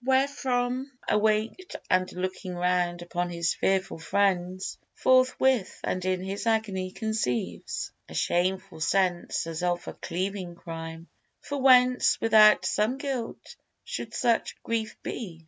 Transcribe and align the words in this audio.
Wherefrom 0.03 0.89
awaked 1.07 1.75
And 1.87 2.11
looking 2.13 2.55
round 2.55 3.03
upon 3.03 3.29
his 3.29 3.53
tearful 3.59 3.99
friends, 3.99 4.79
Forthwith 4.95 5.79
and 5.83 6.03
in 6.03 6.23
his 6.23 6.47
agony 6.47 6.89
conceives 6.89 7.91
A 8.09 8.15
shameful 8.15 8.79
sense 8.79 9.45
as 9.45 9.61
of 9.61 9.87
a 9.87 9.93
cleaving 9.93 10.55
crime 10.55 11.07
For 11.41 11.61
whence 11.61 12.19
without 12.19 12.65
some 12.65 12.97
guilt 12.97 13.55
should 13.83 14.15
such 14.15 14.55
grief 14.63 14.95
be? 15.03 15.39